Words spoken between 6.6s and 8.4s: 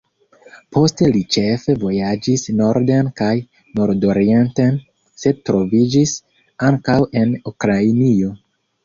ankaŭ en Ukrainio.